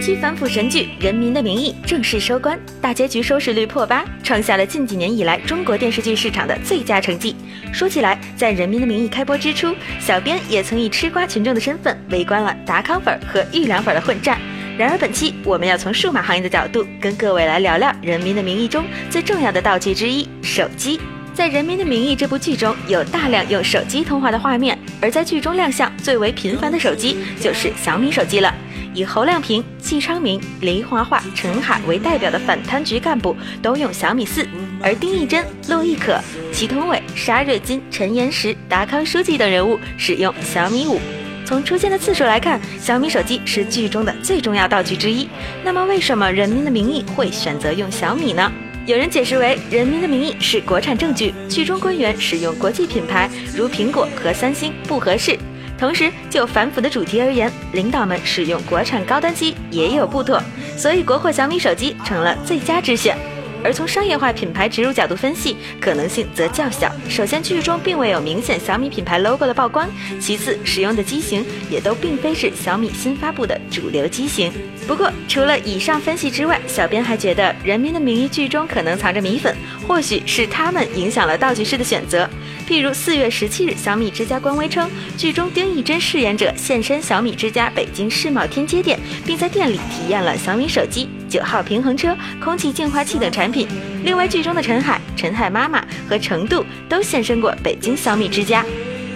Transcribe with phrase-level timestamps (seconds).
[0.00, 7.36] 期反腐神剧《人民的名义》正式收官，大结局收视率破八，创下了近几年以来中国电视剧市场的最佳成绩。
[7.70, 14.40] 说起来，在《人民的名义》开播之初，小编也曾以吃瓜群众的身份围观了达康粉和玉良粉的混战。
[14.78, 20.98] 然而本期我们要从数码行业的角度跟各位来聊聊《人民的名义》中最重要的道具之一——手机。
[21.34, 28.52] 在《人民的名义》这部剧中，有大量用手机通话的画面，而在剧中亮相最为频繁的手机就是小米手机了。
[28.92, 34.46] 以侯亮平、季昌明、黎华华、陈海为代表的反贪局干部都用小米四，
[34.82, 36.20] 而丁义珍、陆亦可、
[36.52, 41.00] 祁同伟、沙瑞金、陈岩石、达康书记等人物使用小米五。
[41.44, 45.28] 从出现的次数来看，小米手机是剧中的最重要道具之一。
[45.64, 48.52] 那么，为什么《人民的名义》会选择用小米呢？
[48.86, 55.38] 有人解释为，《人民的名义》是国产正剧，剧中官员使用国际品牌，如苹果和三星，不合适。
[55.80, 60.38] 同时，就反腐的主题而言，领导们使用国产高端机也有不妥，
[60.76, 63.16] 所以国货小米手机成了最佳之选。
[63.62, 66.90] 而从商业化品牌植入角度分析，可能性则较小。
[67.08, 69.86] 首先，剧中并未有明显小米品牌 logo 的曝光；
[70.20, 74.52] 其次，使用的机型也都并非是小米新发布的主流机型。
[74.86, 79.54] 不过，除了以上分析之外，小编还觉得《人民的名义》剧中可能藏着米粉，
[79.86, 82.28] 或许是他们影响了道具师的选择。
[82.68, 91.08] 譬如四月十七日，小米之家官微称，剧中丁义珍饰演者现身小米之家北京世贸天阶店，并在店里体验了小米手机。
[91.30, 93.66] 九号平衡车、空气净化器等产品。
[94.04, 98.62] 另外，剧中的陈海、陈海妈妈和程度都现身过北京小米之家。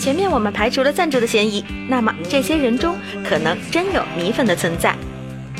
[0.00, 2.96] 前面我们排除了赞助的嫌疑，那么这些人中
[3.28, 4.96] 可能真有米粉的存在。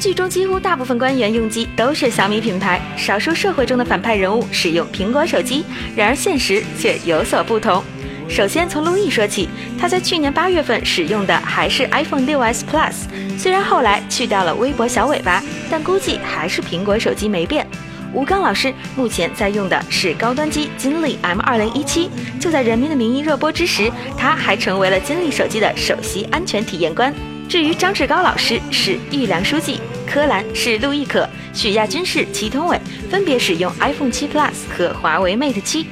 [0.01, 5.65] 剧中几乎大部分官员用机都是小米品牌，少数社会中的反派人物使用苹果手机，
[5.97, 7.83] 然而现实却有所不同。
[8.29, 9.49] 首先从陆毅说起，
[9.81, 17.67] 他在去年八月份使用的还是 iPhone 6s Plus，虽然后来去掉了微博小尾巴，但估计还是苹果手机没变。
[18.13, 22.09] 吴刚老师目前在用的是高端机金立 M2017，
[22.39, 27.13] 就在《人民的名义》热播之时，他还成为了金立手机的首席安全体验官。
[27.49, 32.79] 至于张志高老师是玉良书记，柯蓝是陆亦可，许亚军是祁同伟，
[33.11, 35.85] 分别使用 iPhone 7 Plus 和华为 Mate 7。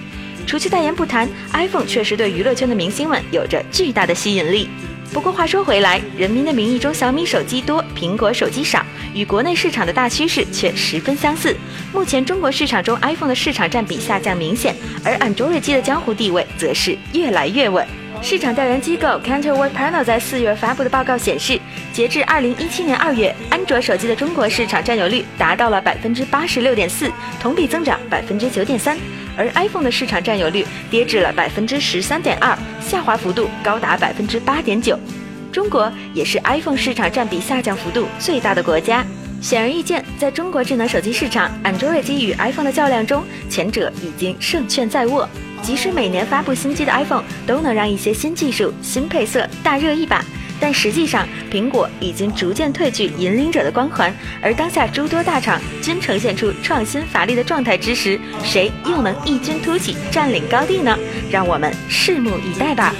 [0.47, 4.69] 除去代言不谈，iPhone 确实对娱乐圈的明星们有着巨大的吸引力。
[5.13, 8.85] 不过话说回来，《人民的名义》中小米手机多，苹果手机少，
[9.15, 11.57] 与国内市场的大趋势却十分相似。
[11.93, 14.75] 目前中国市场中 iPhone 的市场占比下降明显，
[15.05, 17.87] 而安卓机的江湖地位则是越来越稳。
[18.23, 21.61] 市场调研机构 Cantor Workpanel 在四月发布的报告显示，
[21.93, 28.97] 截至二零一七年二月，安卓手机的中国市场占有率达到了百分之八十六点四，同比增长百分之九点三。
[29.37, 34.99] 而 iPhone 的市场占有率跌至了百分之十三点二，下滑幅度高达百分之八点九。
[35.53, 39.05] 中国也是 iPhone 市场占比下降幅度最大的国家。
[39.41, 45.29] 显而易见，在中国智能手机市场，Android 机与 iPhone 的较量中，前者已经胜券在握。
[45.63, 50.25] 即使每年发布新机的 iPhone 都能让一些新技术、新配色大热一把，
[50.61, 54.15] 但实际上，苹果已经逐渐褪去引领者的光环。
[54.41, 60.97] 而当下诸多大厂均呈现出创新乏力的状态之时，谁又能异军突起，占领高地呢？
[61.31, 62.95] 让我们拭目以待吧。